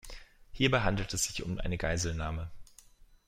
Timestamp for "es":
1.13-1.25